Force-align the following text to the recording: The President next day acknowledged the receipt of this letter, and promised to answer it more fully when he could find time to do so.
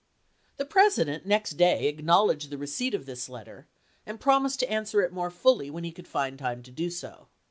The 0.57 0.65
President 0.65 1.27
next 1.27 1.57
day 1.57 1.87
acknowledged 1.87 2.49
the 2.49 2.57
receipt 2.57 2.95
of 2.95 3.05
this 3.05 3.29
letter, 3.29 3.67
and 4.03 4.19
promised 4.19 4.59
to 4.61 4.71
answer 4.71 5.03
it 5.03 5.13
more 5.13 5.29
fully 5.29 5.69
when 5.69 5.83
he 5.83 5.91
could 5.91 6.07
find 6.07 6.39
time 6.39 6.63
to 6.63 6.71
do 6.71 6.89
so. 6.89 7.27